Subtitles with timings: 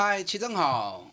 [0.00, 1.10] 嗨，齐正好。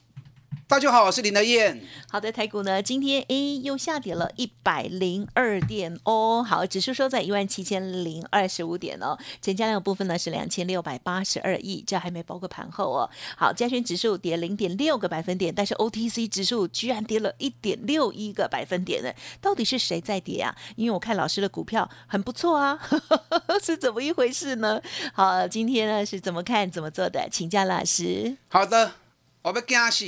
[0.68, 1.80] 大家好，我是林德燕。
[2.10, 6.44] 好的，台股呢今天诶又下跌了一百零二点哦。
[6.44, 9.16] 好，指数收在一万七千零二十五点哦。
[9.44, 13.08] 成交量部分呢是两千六百八十二亿，这还没包括盘后哦。
[13.38, 19.14] 好，加权指数跌零点六个百分点，但是 OTC 指数居然跌了一点六一个百分点呢。
[19.40, 20.56] 到底是谁在跌啊？
[20.76, 22.80] 因为我看老师的股票很不错啊，
[23.64, 24.82] 是怎么一回事呢？
[25.14, 27.30] 好，今天呢是怎么看怎么做的？
[27.32, 28.38] 请教老师。
[28.48, 29.05] 好的。
[29.46, 30.06] 我被惊死，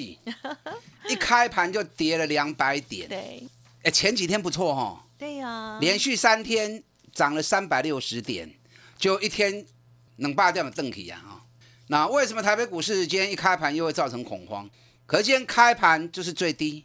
[1.07, 3.07] 一开盘就跌了两百点。
[3.07, 3.47] 对，
[3.83, 5.05] 哎，前几天不错哈。
[5.15, 8.51] 对呀，连续三天涨了三百六十点，
[8.97, 9.63] 就一天
[10.15, 11.45] 能霸掉的邓体呀啊。
[11.89, 14.67] 那为什么台北股市今天一开盘又会造成恐慌？
[15.05, 16.83] 可今天开盘就是最低，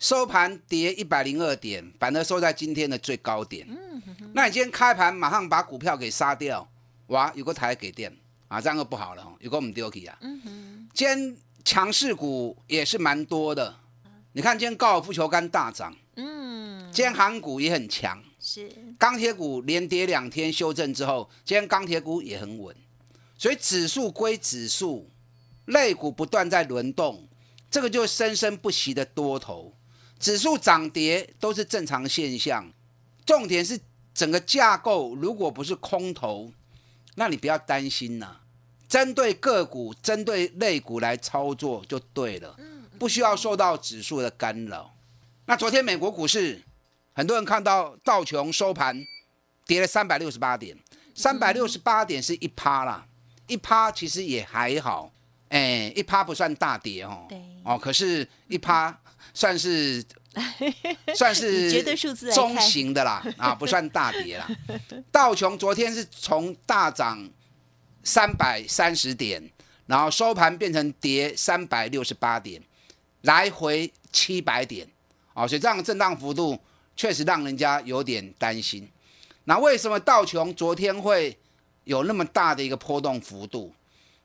[0.00, 3.64] 收盘跌一百零二点，反而收在今天的最高点。
[3.70, 4.02] 嗯
[4.34, 6.68] 那你今天开盘马上把股票给杀掉，
[7.06, 8.12] 哇，有个台给电
[8.48, 9.36] 啊，这样就不好了哦。
[9.38, 10.18] 有个我们丢弃啊。
[10.20, 11.36] 嗯哼，今天。
[11.66, 13.74] 强势股也是蛮多的，
[14.34, 18.70] 你看今天高尔夫球杆大涨，嗯，今天航股也很强，是。
[18.96, 22.74] 钢铁股连跌两天修正之后，今天钢铁股也很稳，
[23.36, 25.10] 所以指数归指数，
[25.64, 27.26] 类股不断在轮动，
[27.68, 29.74] 这个就生生不息的多头，
[30.20, 32.72] 指数涨跌都是正常现象，
[33.26, 33.80] 重点是
[34.14, 36.52] 整个架构如果不是空头，
[37.16, 38.36] 那你不要担心呐。
[38.88, 42.56] 针对个股、针对类股来操作就对了，
[42.98, 44.92] 不需要受到指数的干扰。
[45.46, 46.62] 那昨天美国股市，
[47.12, 48.96] 很多人看到道琼收盘
[49.66, 50.76] 跌了三百六十八点，
[51.14, 53.06] 三百六十八点是一趴啦，
[53.48, 55.10] 一趴其实也还好，
[55.48, 57.26] 哎，一趴不算大跌哦，
[57.64, 58.96] 哦，可是，一趴
[59.34, 60.04] 算是
[61.16, 64.48] 算是绝对数字中型的啦，啊，不算大跌啦。
[65.10, 67.28] 道琼昨天是从大涨。
[68.06, 69.50] 三百三十点，
[69.86, 72.62] 然后收盘变成跌三百六十八点，
[73.22, 74.86] 来回七百点，
[75.34, 76.56] 啊，所以这样的震荡幅度
[76.96, 78.88] 确实让人家有点担心。
[79.42, 81.36] 那为什么道琼昨天会
[81.82, 83.74] 有那么大的一个波动幅度？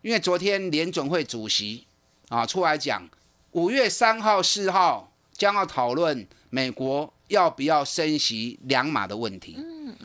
[0.03, 1.87] 因为昨天联准会主席
[2.29, 3.09] 啊出来讲，
[3.53, 9.57] 五月三号、四号将要讨论美国要不要升息两码的问题。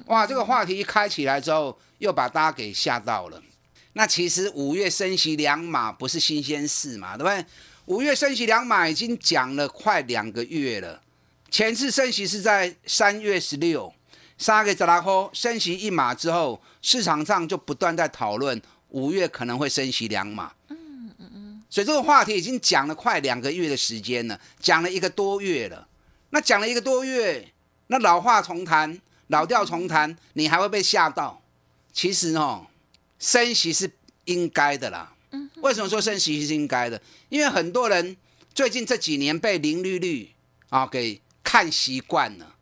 [0.06, 3.42] 哇，这个话题一开起来之后，又把大家给吓到了。
[3.98, 7.46] 那其实五月升息两码不是新鲜事嘛，对不对？
[7.86, 11.00] 五月升息两码已经讲了快两个月了，
[11.50, 13.90] 前次升息是在三月十六，
[14.36, 20.52] 三个泽拉科升息一码之后，市场上就不断在讨论五月可能会升息两码。
[20.68, 21.62] 嗯嗯嗯。
[21.70, 25.88] 所以这个话题已经讲了快两个月的时间了，讲了一个多月了。
[26.28, 27.50] 那讲了一个多月，
[27.86, 31.40] 那老话重谈，老调重弹，你还会被吓到？
[31.94, 32.66] 其实哦。
[33.18, 33.90] 升息是
[34.24, 35.12] 应该的啦。
[35.30, 37.00] 嗯，为什么说升息是应该的？
[37.28, 38.16] 因为很多人
[38.54, 40.30] 最近这几年被零利率
[40.68, 42.54] 啊给看习惯了。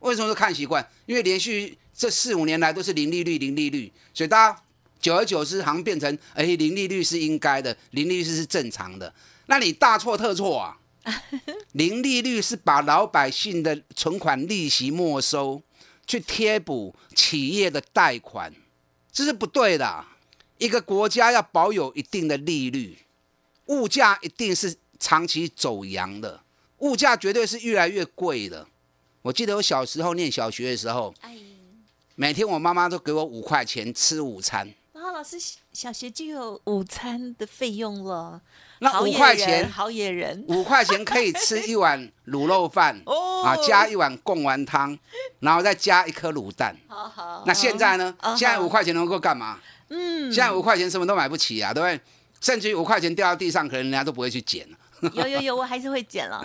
[0.00, 0.86] 为什么说看习惯？
[1.06, 4.62] 因为连续这四五年来都是零利率、零利率，所以大家
[5.00, 9.12] 久而久之好像变成哎，零利率是应该的，零利率是正常的。
[9.46, 10.78] 那你大错特错啊！
[11.72, 15.60] 零利率是把老百姓的存款利息没收，
[16.06, 18.52] 去贴补企业的贷款。
[19.12, 20.04] 这是不对的。
[20.58, 22.96] 一个国家要保有一定的利率，
[23.66, 26.40] 物价一定是长期走阳的，
[26.78, 28.66] 物价绝对是越来越贵的。
[29.22, 31.12] 我记得我小时候念小学的时候，
[32.14, 34.72] 每天我妈妈都给我五块钱吃午餐。
[35.22, 35.36] 老师
[35.72, 38.40] 小学就有午餐的费用了。
[38.80, 44.98] 那五块钱，好野人，五块钱可以吃一碗卤肉饭 哦，啊，加一碗贡丸汤，
[45.38, 46.76] 然后再加一颗卤蛋。
[46.88, 47.44] 好好。
[47.46, 48.12] 那现在呢？
[48.36, 49.60] 现在五块钱能够干嘛？
[49.90, 50.24] 嗯。
[50.32, 52.00] 现在五块钱什么都买不起啊，对不对？
[52.40, 54.76] 甚至于五块钱掉到地上，可能人家都不会去捡了。
[55.14, 56.42] 有有有，我还是会减了。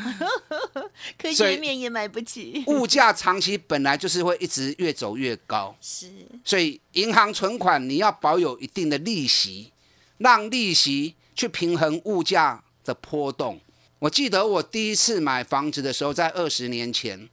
[1.18, 2.64] 可惜面也买不起。
[2.68, 5.76] 物价长期本来就是会一直越走越高。
[5.82, 6.12] 是。
[6.44, 9.72] 所以银行存款你要保有一定的利息，
[10.18, 11.16] 让利息。
[11.38, 13.60] 去平衡物价的波动。
[14.00, 17.30] 我记得我第一次买房子的时候，在二十年前，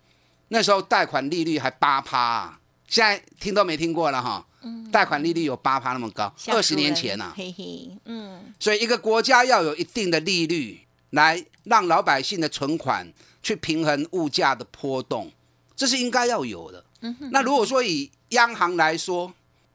[0.49, 4.47] 那时候贷款利率还八趴，啊现在听都没听过了哈。
[4.93, 10.84] 贷款利率有八趴那么高，二十年前呐、嘿嘿，嗯，所以一个国家要有一定的利率，
[11.15, 13.11] 来让老百姓的存款
[13.43, 15.31] 去平衡物价的波动，
[15.75, 16.85] 这是应该要有的。
[17.31, 19.33] 那如果说以央行来说，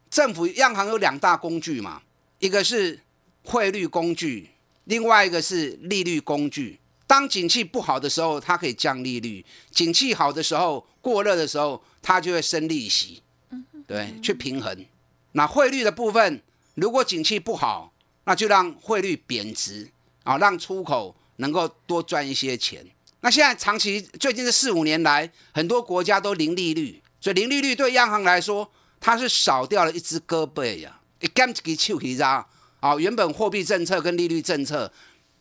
[0.09, 2.01] 政府央行有两大工具嘛，
[2.39, 2.99] 一个是
[3.43, 4.49] 汇率工具，
[4.85, 6.79] 另外一个是利率工具。
[7.05, 13.21] 当景气不好的时候，它可以降利率；景气好的时候，过热的时候，它就会升利息。
[13.87, 14.85] 对，去平衡。
[15.31, 16.41] 那汇率的部分，
[16.75, 17.93] 如果景气不好，
[18.25, 19.89] 那就让汇率贬值
[20.23, 22.85] 啊，让出口能够多赚一些钱。
[23.21, 28.71] 那现在长期最近这四五年来，很多国家都零利率，所以零利率对央行来说，
[29.01, 32.45] 它是少掉了一只胳膊呀，一根一手皮渣
[32.79, 32.95] 啊。
[32.97, 34.89] 原本货币政策跟利率政策，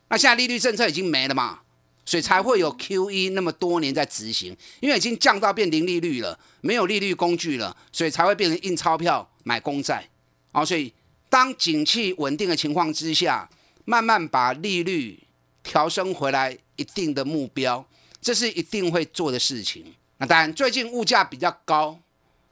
[0.09, 1.61] 那现在利率政策已经没了嘛，
[2.05, 10.09] 所以才会有 Q E 那么多年在执行，因为已经降到变零利率了，没有利率工具了，所以才会变成印钞票买公债
[10.51, 10.65] 啊。
[10.65, 10.93] 所以
[11.29, 13.49] 当景气稳定的情况之下，
[13.85, 15.21] 慢慢把利率
[15.69, 17.85] 调升回来一定的目标，
[18.23, 19.85] 这是一定会做的事情。
[20.17, 22.01] 那当然，最近物价比较高，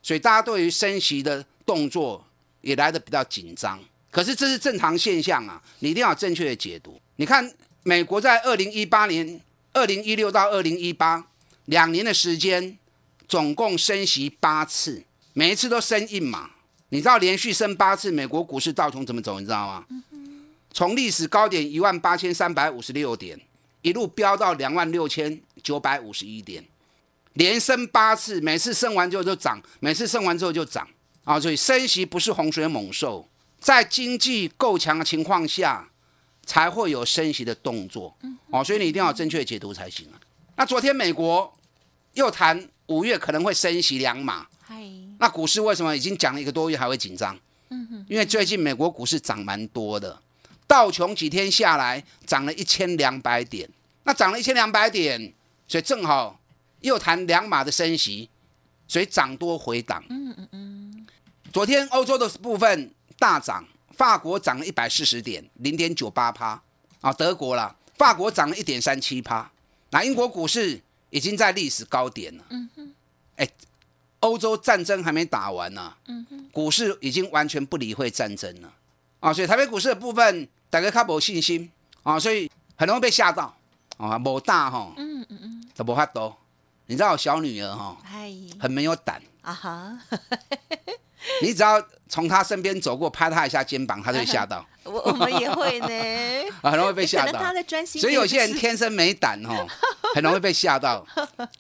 [0.03, 2.23] 所以大家对于升息的动作
[2.61, 3.83] 也来得比较紧张。
[4.11, 7.01] 可是这是正常现象啊，你一定要有正确的解读。
[7.17, 7.51] 你看，
[7.83, 9.41] 美国在二零一八年、
[9.73, 11.27] 二零一六到二零一八
[11.65, 12.79] 两年的时间，
[13.27, 15.03] 总共升息八次，
[15.33, 16.51] 每一次都升一码。
[16.91, 19.41] 你知道连续升八次，美国股市道琼怎么走？
[19.41, 19.85] 你知道吗？
[20.77, 23.41] 从历史高点一万八千三百五十六点，
[23.81, 26.63] 一路飙到两万六千九百五十一点，
[27.33, 30.87] 连升八次，每次升完之后就涨，每次升完之后就涨
[31.25, 31.41] 啊！
[31.41, 33.27] 所以升息不是洪水猛兽，
[33.59, 35.89] 在经济够强的情况下，
[36.45, 38.15] 才会有升息的动作
[38.51, 38.63] 哦。
[38.63, 40.21] 所以你一定要有正确解读才行啊。
[40.57, 41.51] 那昨天美国
[42.13, 44.85] 又谈五月可能会升息两码，嗨，
[45.19, 47.35] 那股市为什么已经讲了一个多月还会紧张？
[48.07, 50.21] 因为最近美国股市涨蛮多的，
[50.67, 53.69] 道琼几天下来涨了一千两百点，
[54.05, 55.33] 那涨了一千两百点，
[55.69, 56.41] 所以正好
[56.81, 58.29] 又谈两码的升息，
[58.87, 60.05] 所以涨多回档。
[60.09, 61.07] 嗯嗯嗯。
[61.53, 66.61] 昨天欧洲的部分大涨，法国涨了一百四十点，零点九八趴
[67.01, 69.51] 啊，德国啦，法国涨了一点三七趴，
[69.91, 70.81] 那英国股市
[71.11, 72.45] 已经在历史高点了。
[72.51, 72.95] 嗯哼。
[73.37, 73.49] 哎。
[74.21, 75.95] 欧洲战争还没打完呢、
[76.51, 78.75] 股市已经完全不理会战争了
[79.27, 81.69] 啊，所以台北股市的部分大家较没信心
[82.05, 83.53] 啊，所以很容易被吓到
[83.97, 86.33] 啊，某大哈，嗯嗯嗯，都无法度。
[86.87, 88.31] 你知道我小女儿哈，嗨，
[88.61, 89.99] 很没有胆，啊哈，
[91.43, 97.53] 你只要从她身边走过，拍她一下肩膀，她就会吓到， 我我们也会呢， 啊，很容易被吓到可能他。
[97.53, 99.67] 在专心，所以有些人天生没胆哈，
[100.15, 101.05] 很容易被吓到，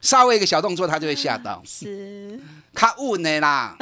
[0.00, 1.60] 稍微一个小动作她就会吓到。
[1.66, 2.40] 是
[2.72, 3.76] 较稳的啦，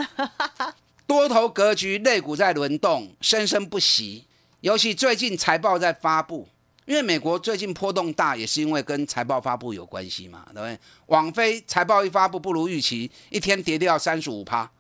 [1.07, 4.25] 多头格局，类股在轮动，生生不息。
[4.61, 6.49] 尤其最近财报在发布，
[6.87, 10.79] 因为美国最近波动大，也是因为跟财报发布有关系嘛，对不对？
[11.07, 14.71] 网飞财报一发布不如预期，一天跌掉三十五趴。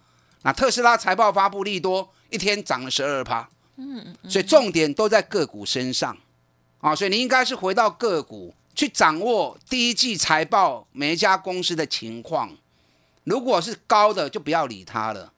[0.43, 3.47] 那特斯拉财报发布利多，一天涨了十二趴。
[3.76, 6.17] 嗯，所以重点都在个股身上
[6.81, 12.56] 啊，所以你应该是回到个股去掌握第一季财报每一家公司的情况。
[13.25, 15.33] 如果是高的，就不要理它了。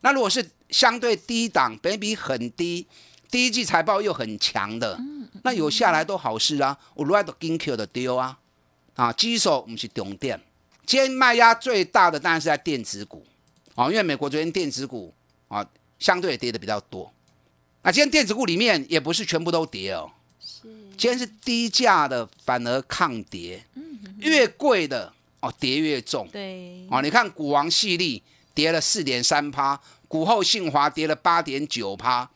[0.00, 2.86] 那如果是相对低档，本比很低，
[3.30, 4.98] 第一季财报又很强的，
[5.42, 6.78] 那有下来都好事啊。
[6.94, 8.38] 我如来都金 Q 的丢啊，
[8.94, 10.40] 啊，基手我们是重点。
[10.86, 13.24] 今天卖压最大的当然是在电子股
[13.74, 15.14] 啊，因为美国昨天电子股
[15.48, 15.64] 啊
[15.98, 17.12] 相对也跌的比较多。
[17.82, 20.10] 那今天电子股里面也不是全部都跌哦，
[20.98, 23.64] 今天是低价的反而抗跌，
[24.18, 26.28] 越贵的哦跌越重。
[26.32, 28.20] 对，啊，你看股王系列
[28.52, 32.28] 跌了四点三趴，股后信华跌了八点九趴，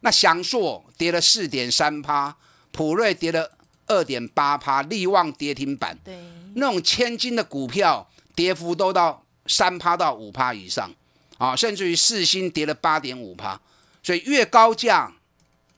[0.00, 2.36] 那翔硕跌了四点三趴，
[2.72, 3.52] 普瑞跌了
[3.86, 6.14] 二点八趴，力旺跌停板，对，
[6.56, 10.92] 那种千金的股票跌幅都到三趴到五趴以上，
[11.38, 13.58] 啊，甚至于四星跌了八点五趴，
[14.02, 15.10] 所以越高价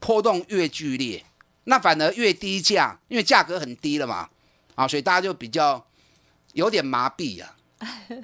[0.00, 1.24] 波动越剧烈，
[1.64, 4.28] 那反而越低价，因为价格很低了嘛，
[4.74, 5.86] 啊，所以大家就比较
[6.54, 7.54] 有点麻痹啊，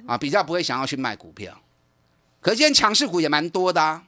[0.05, 1.57] 啊，比较不会想要去卖股票。
[2.45, 4.03] 可是今天强势股也蛮多的啊，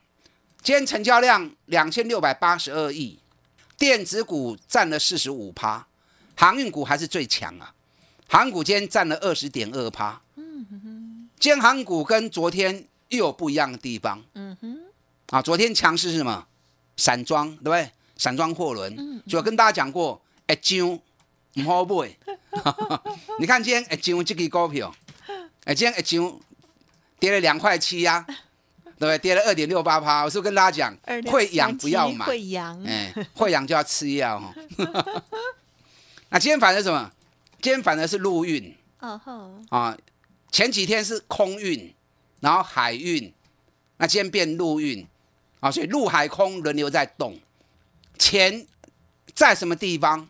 [0.61, 3.17] 今天成交量两千六百八十二亿，
[3.79, 5.87] 电子股占了四十五趴，
[6.35, 7.73] 航运股还是最强啊，
[8.27, 10.21] 航股今天占了二十点二趴。
[10.35, 14.23] 嗯哼今天航股跟昨天又有不一样的地方。
[14.35, 14.81] 嗯哼，
[15.31, 16.45] 啊，昨天强势是什么？
[16.95, 17.89] 散装，对不对？
[18.17, 20.87] 散装货轮，就跟大家讲过，会涨
[21.55, 22.15] 唔好买。
[23.41, 24.95] 你看今天哎涨这支股票，
[25.65, 26.39] 哎，今天哎涨，
[27.19, 28.23] 跌了两块七呀，
[28.97, 29.17] 对不对？
[29.17, 30.23] 跌了二点六八趴。
[30.23, 34.53] 我是不是跟大家讲，会痒不要买，会痒，哎，会痒就要吃药哈。
[36.29, 37.11] 那今天反的什么？
[37.61, 38.75] 今天反的是陆运。
[38.99, 39.61] 哦吼。
[39.69, 39.97] 啊，
[40.51, 41.93] 前几天是空运，
[42.41, 43.33] 然后海运，
[43.97, 45.07] 那今天变陆运，
[45.59, 47.39] 啊，所以陆海空轮流在动，
[48.17, 48.65] 钱
[49.33, 50.27] 在什么地方，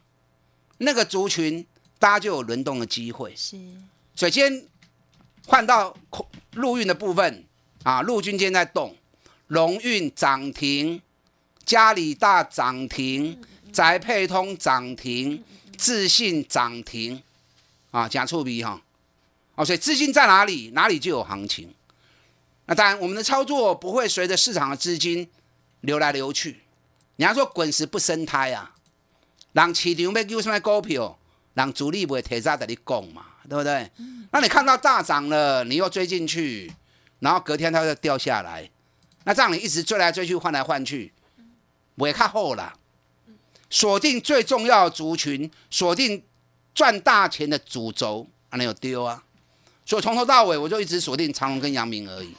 [0.79, 1.65] 那个族群
[1.99, 3.33] 大家就有轮动的机会。
[3.35, 3.57] 是。
[4.15, 4.65] 所以今天
[5.45, 6.25] 换到空
[6.57, 7.43] 陆运的部分
[7.83, 8.95] 啊，陆军今天在动，
[9.47, 11.01] 龙运涨停，
[11.65, 13.39] 嘉里大涨停，
[13.71, 15.43] 宅配通涨停，
[15.77, 17.21] 自信涨停，
[17.91, 18.81] 啊，假触鼻哈，
[19.55, 21.73] 哦，所以资金在哪里，哪里就有行情。
[22.65, 25.29] 那当然，我们的操作不会随着市场的资金
[25.81, 26.59] 流来流去。
[27.15, 28.73] 你要说滚石不生胎啊，
[29.53, 31.17] 让市场要救什么股票，
[31.53, 33.25] 让主力不会提早在你讲嘛。
[33.49, 33.89] 对不对？
[34.31, 36.71] 那你看到大涨了，你又追进去，
[37.19, 38.69] 然后隔天它又掉下来，
[39.23, 41.13] 那这样你一直追来追去，换来换去，
[41.95, 42.73] 尾看后了。
[43.69, 46.21] 锁定最重要的族群，锁定
[46.73, 49.23] 赚大钱的主轴，还能有丢啊？
[49.85, 52.33] 所以从头到尾我就一直锁定长隆跟阳明而已。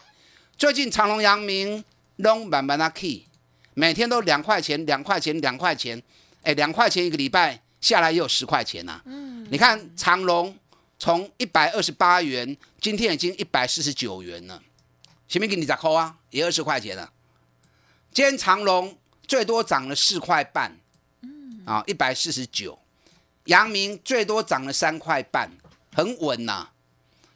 [0.56, 1.82] 最近长隆、阳明
[2.16, 3.24] 拢慢慢啊 key，
[3.72, 6.02] 每天都两块钱、两块钱、两块钱，
[6.42, 9.00] 哎，两块钱一个礼拜下来也有十块钱呐。
[9.06, 10.54] 嗯，你看长隆。
[10.98, 14.60] 从一百二十八元，今天已经一百四十九元了，
[15.28, 16.18] 前面给你咋扣啊？
[16.30, 17.12] 也二十块钱了。
[18.12, 20.76] 今天长隆最多涨了四块半，
[21.20, 22.78] 嗯，啊，一百四十九。
[23.44, 25.50] 阳明最多涨了三块半，
[25.94, 26.68] 很稳呐。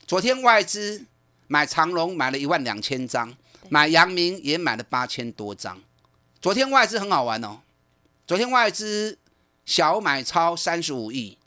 [0.06, 1.06] 昨天外资
[1.46, 3.34] 买长隆买了一万两千张，
[3.68, 5.80] 买阳明也买了八千多张。
[6.40, 7.60] 昨天外资很好玩哦，
[8.26, 9.16] 昨天外资
[9.64, 11.38] 小买超三十五亿。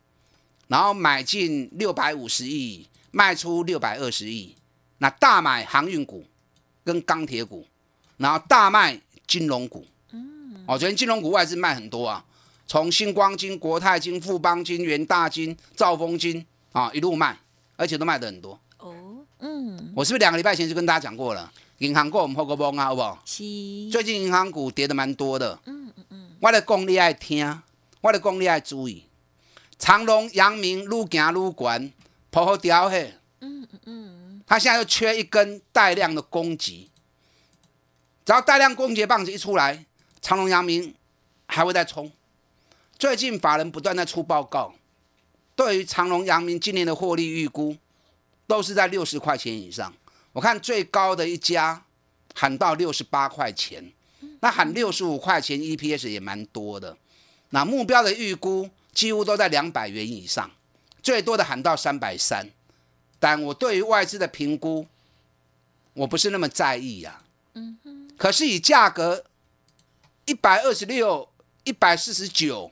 [0.67, 4.55] 然后买进六百五十亿，卖出六百二十亿。
[4.97, 6.25] 那大买航运股
[6.83, 7.65] 跟钢铁股，
[8.17, 9.85] 然后大卖金融股。
[10.11, 12.23] 嗯，哦，昨天金融股外资卖很多啊，
[12.65, 17.37] 从星光金、国泰金、富邦金、元大金、兆丰金啊一路卖，
[17.75, 18.59] 而且都卖的很多。
[18.79, 18.95] 哦，
[19.39, 21.51] 嗯，我是不是两个礼拜前就跟大家讲过了？
[21.79, 23.21] 银行股我们破个崩啊，好不好？
[23.25, 23.43] 是。
[23.91, 25.59] 最近银行股跌的蛮多的。
[25.65, 26.31] 嗯嗯嗯。
[26.39, 27.61] 我的功力爱听，
[27.99, 29.03] 我的功力爱注意。
[29.77, 31.93] 长隆、阳明愈行愈悬，
[32.31, 33.13] 破好掉嘿。
[33.41, 36.89] 嗯嗯嗯，他现在又缺一根带量的攻击，
[38.25, 39.85] 只要带量攻击棒子一出来，
[40.21, 40.95] 长隆、阳明
[41.45, 42.11] 还会再冲。
[42.97, 44.73] 最近法人不断在出报告，
[45.55, 47.75] 对于长隆、阳明今年的获利预估，
[48.47, 49.93] 都是在六十块钱以上。
[50.31, 51.83] 我看最高的一家
[52.33, 53.91] 喊到六十八块钱，
[54.39, 56.97] 那喊六十五块钱 EPS 也蛮多的。
[57.49, 58.69] 那目标的预估。
[58.95, 60.49] 几乎都在两百元以上，
[61.03, 62.49] 最多的喊到三百三，
[63.19, 64.87] 但我对于外资的评估，
[65.93, 67.21] 我不是那么在意呀。
[67.53, 68.09] 嗯哼。
[68.17, 69.25] 可是以价格
[70.25, 71.29] 一百二十六、
[71.65, 72.71] 一百四十九，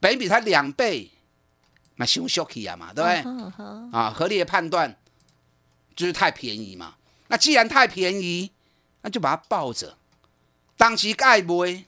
[0.00, 1.10] 北比它两倍，
[1.96, 3.62] 那凶 shocky 啊嘛，对不对？
[3.92, 4.96] 啊，合理的判断
[5.94, 6.94] 就是太便宜嘛。
[7.28, 8.50] 那既然太便宜，
[9.02, 9.98] 那就把它抱着，
[10.78, 11.84] 当期盖杯。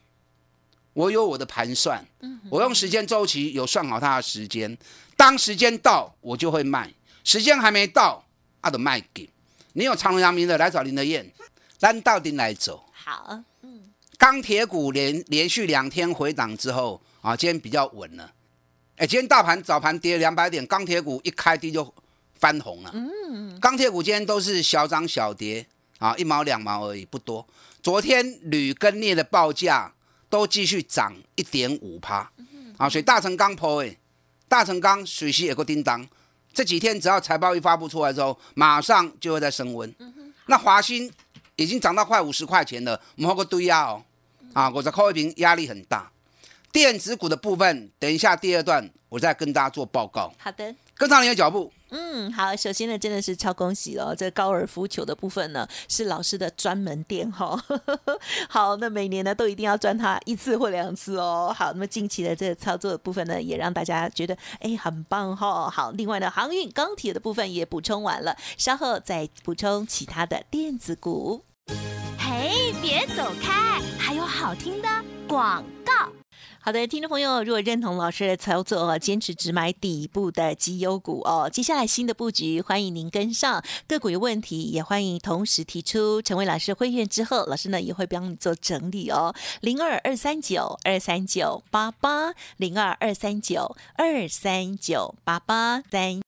[0.94, 2.04] 我有我的盘算，
[2.48, 4.78] 我用时间周期有算好它的时间，
[5.16, 6.88] 当时间到我就会卖，
[7.24, 8.24] 时间还没到，
[8.60, 9.28] 啊，就卖给。
[9.72, 11.28] 你有长隆、阳明的来找林德燕，
[11.76, 12.84] 咱到底来走。
[12.92, 18.32] 好，嗯，钢铁股连连续两天回档之后啊，今天比较稳了。
[18.96, 21.92] 哎，今天大盘早盘跌两百点，钢铁股一开低就
[22.36, 22.92] 翻红了。
[22.94, 25.66] 嗯，钢铁股今天都是小涨小跌
[25.98, 27.44] 啊，一毛两毛而已，不多。
[27.82, 29.92] 昨天铝跟镍的报价。
[30.34, 32.28] 都继续涨一点五趴，
[32.76, 33.96] 啊，所以大成钢破诶，
[34.48, 36.04] 大成钢水系有个叮当，
[36.52, 39.94] 这几天只要财报一发布出来之后，马上就会在升温。
[40.46, 41.08] 那华兴
[41.54, 44.02] 已经涨到快五十块钱了，某个堆压哦，
[44.52, 46.10] 啊，我在扣一瓶压力很大。
[46.72, 50.34] 电子股的部分，等一下第二段我再跟大家做报告。
[50.36, 51.72] 好的，跟上你的脚步。
[51.96, 54.12] 嗯，好，首先呢，真的是超恭喜哦！
[54.12, 57.56] 这高尔夫球的部分呢，是老师的专门店哈。
[58.50, 61.54] 好，那每年呢都一定要赚它一次或两次哦。
[61.56, 65.70] 好，那么近期的这个操作的部分呢，也让大家觉得哎很棒哈。
[65.70, 71.44] 好，另外呢，航运、钢铁的部分也补充完了，稍后再补充其他的电子股。
[72.18, 74.88] 嘿，别走开，还有好听的
[75.28, 76.10] 广告。
[76.66, 83.62] 好的，听众朋友，如果认同老师的操作，坚持只买底部的绩优股哦，接下来新的布局，欢迎您跟上。
[83.86, 86.22] 个股有问题，也欢迎同时提出。
[86.22, 89.34] 成为老师会员之后，老师呢也会帮你做整理哦。
[89.60, 96.22] 零二二三九二三九八八，零二二三九二三九八八三。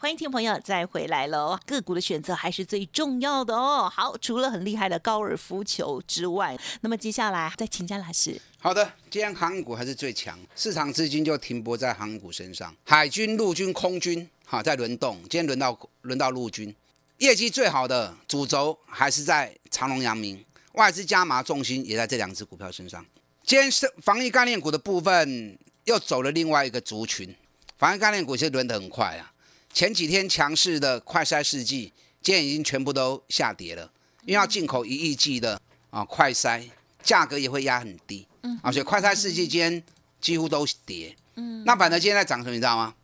[0.00, 1.58] 欢迎听众朋友再回来喽。
[1.66, 3.92] 个股的选择还是最重要的哦。
[3.94, 8.40] 好，除了很厉害的高尔夫球之外，那么接下来再请教老师。
[8.64, 15.16] 好的，今天航股还是最强，市场资金就停泊在航股身上，海军、陆军、空军，哈在轮动。
[15.22, 16.72] 今天轮到轮到陆军，
[17.18, 23.04] 业绩最好的主轴还是在长隆、阳明，外资加码重心也在这两只股票身上。
[23.44, 27.34] 今天是防疫概念股的部分，又走了另外一个族群。
[27.76, 29.32] 防疫概念股其实轮得很快啊。
[29.72, 31.92] 前几天强势的快筛试剂，
[32.22, 33.90] 今天已经全部都下跌了，
[34.20, 36.62] 因为要进口一亿剂的啊快筛，
[37.02, 39.82] 价格也会压很低，嗯，啊，所以快筛试剂今天
[40.20, 42.94] 几乎都跌，嗯，那反正今天在涨什么，你知道吗？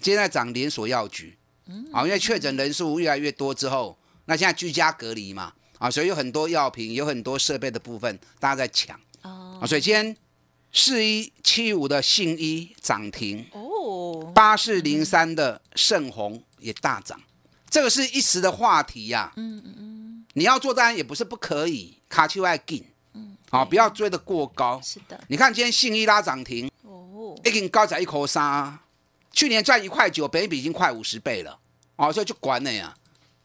[0.00, 1.36] 今天在涨连锁药局，
[1.66, 10.16] 嗯，啊，因为确诊人数越来越多之后，那现在居家隔离嘛，啊，所以有很多药品、有很多设备的部分，大家在抢，哦，啊，所以今天
[10.72, 13.68] 四一七五的信一涨停，哦。
[14.34, 17.20] 八四零三的盛虹也大涨，
[17.68, 19.32] 这个是一时的话题呀。
[19.36, 22.84] 嗯嗯嗯，你要做单也不是不可以，卡丘爱进。
[23.50, 24.80] 嗯，好，不要追得过高。
[24.82, 28.78] 是的，你看今天信一拉涨停，哦，已经高在一口沙，
[29.32, 31.58] 去年赚一块九，本比已经快五十倍了。
[31.96, 32.94] 哦，所以就管你呀，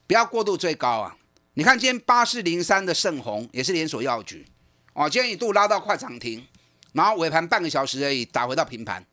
[0.05, 1.15] 不要过度追高啊。
[1.55, 4.45] 你看今天八四零三的盛虹也是连锁药局，
[4.93, 6.45] 哦，今天一度拉到快涨停，
[6.93, 9.05] 然后尾盘半个小时而已打回到平盘。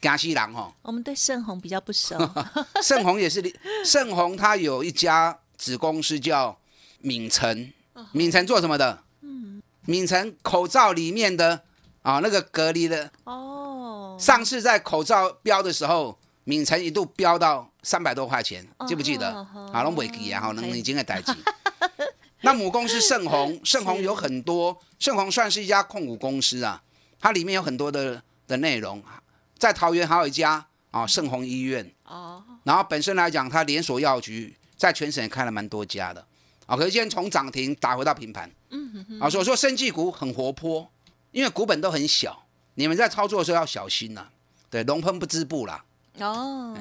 [0.00, 2.16] 江西郎哦，我们对盛虹比较不熟。
[2.82, 3.40] 盛虹也是，
[3.84, 6.58] 盛虹它有一家子公司叫
[6.98, 7.72] 敏成，
[8.10, 9.04] 敏成做什么的？
[9.82, 11.62] 嗯，敏成口罩里面的
[12.02, 14.16] 啊那个隔离的哦。
[14.18, 19.28] 上次在口罩标的时候，敏成一度标到三百多块钱，记不记得？
[19.72, 21.32] 啊，拢未记啊，好，能已经在代记。
[22.44, 26.82] 那母公司盛虹， 盛虹有很多，盛虹算是一家控股公司啊，
[27.20, 29.02] 它里面有很多的的内容。
[29.58, 36.26] 在桃园还有一家啊盛虹医院哦，然后本身来讲，它连锁药局在全省也开了蛮多家的
[36.72, 36.76] 啊。
[36.76, 40.88] 可是今天从涨停打回到平盘，嗯哼哼，啊，所以说生技股很活泼，
[41.30, 42.42] 因为股本都很小，
[42.74, 44.26] 你们在操作的时候要小心呐。
[44.70, 45.84] 对，龙喷不织布啦。
[46.18, 46.74] 哦，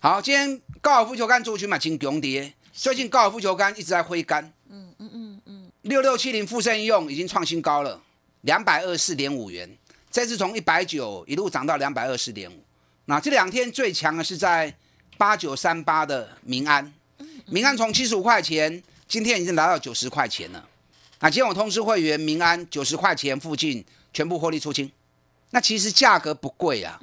[0.00, 8.00] 好，今天高尔夫球杆族群嘛，金强跌，最近高尔夫球杆一直在挥杆，嗯嗯嗯嗯，六六七零富盛用已经创新高了，
[8.42, 9.68] 两百二十四点五元。
[10.10, 12.64] 这次从一百九一路涨到两百二十四点五，
[13.04, 14.74] 那这两天最强的是在
[15.18, 16.90] 八九三八的民安，
[17.46, 20.68] 民安从七十五块钱，今天已经来到九十块钱了。
[21.20, 24.90] 那今天我通知会员，民安九十块钱附近全部获利出清。
[25.50, 27.00] 那其实价格不贵啊，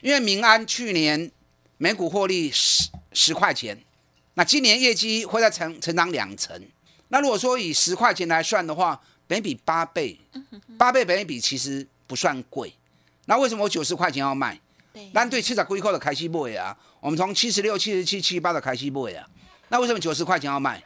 [0.00, 1.30] 因为民安去年
[1.76, 3.78] 每股获利十十块钱，
[4.34, 6.60] 那今年业绩会在成成长两成。
[7.08, 10.18] 那如果说以十块钱来算的话，本比八倍，
[10.76, 11.86] 八倍本比其实。
[12.08, 12.72] 不算贵，
[13.26, 14.58] 那为什么我九十块钱要卖？
[14.94, 19.28] 对，那对七十贵扣的开西布啊，我们从七十六、七十七、七十八的开西布啊，
[19.68, 20.82] 那为什么九十块钱要卖？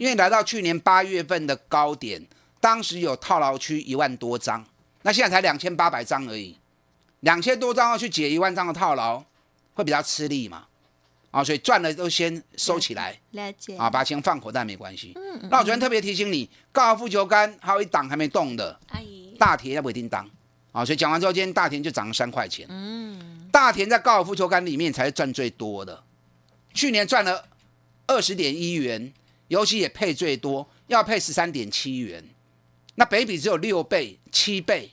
[0.00, 2.26] 嗯，因为来到去年八月份的高点，
[2.60, 4.64] 当时有套牢区一万多张，
[5.02, 6.56] 那现在才两千八百张而已，
[7.20, 9.22] 两千多张要去解一万张的套牢，
[9.74, 10.64] 会比较吃力嘛？
[11.30, 15.12] 啊，所以赚了都先收起来，了解啊，把钱放口袋没关系。
[15.14, 20.28] 嗯，那我昨天特别提醒你，高尔夫球杆还有一档还没动的，阿姨，大田要不一定当。
[20.72, 22.66] 啊，所以讲完之后，今天大田就涨了三块钱。
[22.68, 26.02] 嗯，大田在高尔夫球杆里面才是赚最多的，
[26.74, 27.44] 去年赚了
[28.08, 29.12] 二十点一元，
[29.50, 32.24] 尤其也配最多，要配十三点七元。
[32.94, 34.90] 那北比只有六倍、七倍，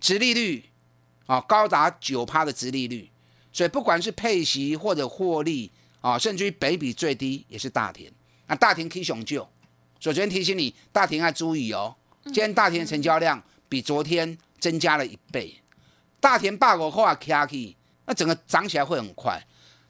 [0.00, 0.64] 殖利率
[1.26, 3.10] 啊高达九趴的殖利率，
[3.52, 8.12] 所以不管是配息或者获利啊，甚至于北比最低也是大田。
[8.46, 9.48] 那大田可以雄救，
[9.98, 11.96] 所以昨天提醒你，大田要注意哦。
[12.24, 14.38] 今天大田成交量比昨天。
[14.62, 15.60] 增加了一倍，
[16.20, 19.44] 大田霸国后啊，K K，那整个涨起来会很快。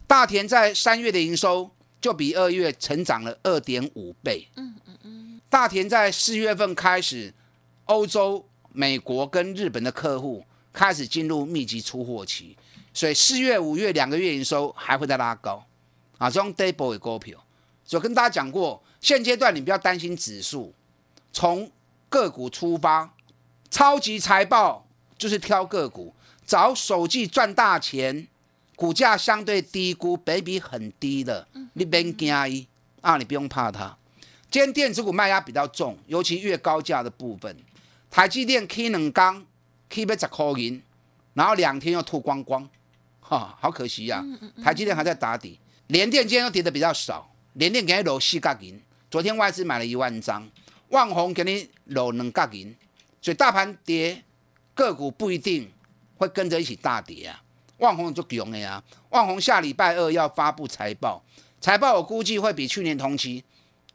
[0.06, 1.70] 大田在三月的营收
[2.02, 4.46] 就比二月成长了二点五倍。
[4.56, 5.40] 嗯嗯嗯。
[5.48, 7.32] 大田在四月份开始，
[7.86, 12.56] 欧洲、美国跟日本的客户开始进入密集出货期，
[12.92, 15.64] 所以四月、五月两个月营收还会再拉高。
[16.18, 17.42] 啊，这种 double 的股票，
[17.84, 20.74] 所以跟大家讲过，现阶段你不要担心指数，
[21.32, 21.70] 从
[22.08, 23.14] 个股出发。
[23.70, 24.86] 超级财报
[25.16, 28.28] 就是挑个股，找手机赚大钱，
[28.74, 32.66] 股价相对低估，比比很低的，你别惊伊
[33.00, 33.96] 啊，你不用怕它。
[34.50, 37.56] 今天电子股卖压比较重，尤其越高价的部分，
[38.10, 39.44] 台积电 K 两钢
[39.88, 40.82] K 被十块银，
[41.34, 42.68] 然后两天又吐光光，
[43.20, 44.24] 哈，好可惜呀。
[44.62, 48.80] 台积电还在打底，联电今天又跌的比较少，联电给你搂四角银，
[49.10, 50.46] 昨天外资买了一万张，
[50.88, 52.74] 万宏给你搂两角银。
[53.20, 54.22] 所以大盘跌，
[54.74, 55.70] 个股不一定
[56.16, 57.42] 会跟着一起大跌啊。
[57.82, 61.20] 旺宏就强的呀，旺宏下礼拜二要发布财报，
[61.60, 63.42] 财报我估计会比去年同期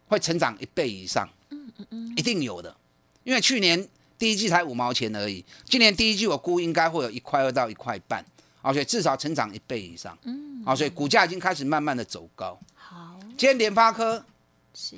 [0.09, 2.75] 会成长一倍以上，嗯嗯嗯，一定有的，
[3.23, 8.23] 因为去年第一季才五毛钱而已，今年第一季我估应该会有一块二到一块半，
[8.61, 12.59] 而且至少成长一倍以上，嗯，啊，所以股价已经开始慢慢的走高。
[12.75, 14.21] 好，今天联发科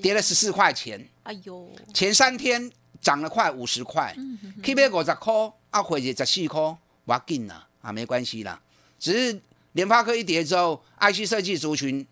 [0.01, 4.15] 跌了十四块钱，哎呦，前三天涨了快五十块
[4.63, 5.31] ，K 边五十块，
[5.69, 8.59] 啊，回去十四块，我要紧啦，啊，没关系啦，
[8.99, 12.05] 只是联发科一跌之后，IC 设计族群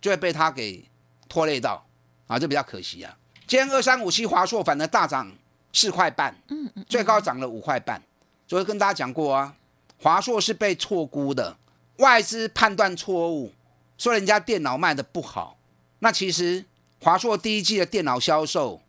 [0.00, 0.84] 就会被它给
[1.28, 1.86] 拖累到，
[2.26, 3.16] 啊，这比较可惜啊。
[3.46, 5.30] 今天二三五七华硕反而大涨
[5.72, 8.02] 四块半，嗯嗯，最高涨了五块半。
[8.48, 9.54] 昨天跟大家讲过啊，
[9.98, 11.56] 华硕是被错估的，
[11.98, 13.52] 外资判断错误，
[13.96, 15.56] 说人家电脑卖的不好，
[16.00, 16.64] 那其实
[17.00, 18.80] 华硕第一季的电脑销售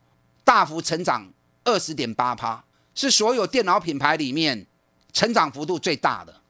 [0.43, 1.31] 大幅成长
[1.63, 2.63] 二十点八趴，
[2.95, 4.65] 是所有电脑品牌里面
[5.11, 6.41] 成长幅度最大的。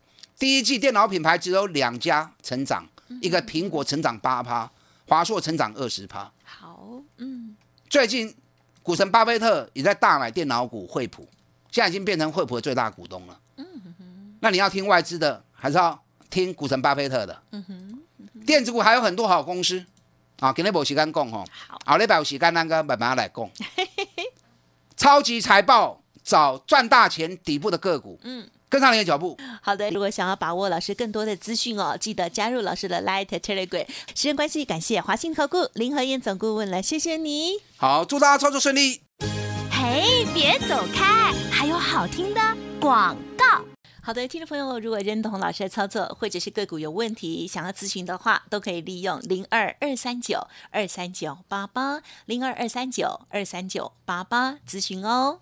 [0.44, 2.86] 第一季电脑品牌只有两家成长，
[3.22, 4.70] 一个苹果成长八趴，
[5.08, 6.30] 华硕成长二十趴。
[6.44, 7.56] 好，嗯，
[7.90, 8.36] 最近
[8.82, 11.26] 股神巴菲特也在大买电脑股惠普，
[11.72, 13.40] 现在已经变成惠普的最大股东了。
[13.56, 15.98] 嗯那你要听外资的，还是要
[16.30, 17.42] 听股神巴菲特的？
[17.52, 18.02] 嗯哼。
[18.46, 19.82] 电子股还有很多好公司
[20.42, 23.50] 啊，今天无时间讲吼，好，后礼拜有时间咱个慢慢来讲。
[24.98, 29.38] 超级财报找赚大钱底部的个股，嗯，跟上你的脚步。
[29.62, 33.86] 好的，如果想要把握老师更多的资讯哦，记得加入老师的 Light Telegram。
[34.16, 37.60] 时间关系，感谢华信投顾林和燕总顾问了，谢谢你。
[37.78, 39.04] 好，祝大家操作顺利。
[39.70, 42.42] 嘿，别走开，还有好听的
[42.82, 43.64] 广告。
[44.02, 55.42] 好的，听众朋友，如果认同老师的操作，或者是个股有问题想要咨询的话，都可以利用零二二三九二三九八八零二二三九二三九八八咨询哦。